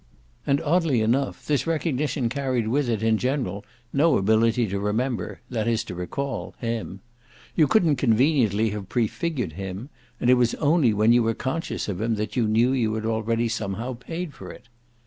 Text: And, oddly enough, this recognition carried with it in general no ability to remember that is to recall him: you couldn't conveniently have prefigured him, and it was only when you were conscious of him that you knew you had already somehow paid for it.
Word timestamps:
And, 0.47 0.59
oddly 0.61 1.01
enough, 1.01 1.45
this 1.45 1.67
recognition 1.67 2.27
carried 2.27 2.67
with 2.67 2.89
it 2.89 3.03
in 3.03 3.19
general 3.19 3.63
no 3.93 4.17
ability 4.17 4.65
to 4.65 4.79
remember 4.79 5.41
that 5.51 5.67
is 5.67 5.83
to 5.83 5.93
recall 5.93 6.55
him: 6.57 7.01
you 7.53 7.67
couldn't 7.67 7.97
conveniently 7.97 8.71
have 8.71 8.89
prefigured 8.89 9.53
him, 9.53 9.89
and 10.19 10.27
it 10.31 10.41
was 10.41 10.55
only 10.55 10.91
when 10.91 11.13
you 11.13 11.21
were 11.21 11.35
conscious 11.35 11.87
of 11.87 12.01
him 12.01 12.15
that 12.15 12.35
you 12.35 12.47
knew 12.47 12.71
you 12.71 12.91
had 12.95 13.05
already 13.05 13.47
somehow 13.47 13.93
paid 13.93 14.33
for 14.33 14.49
it. 14.51 14.69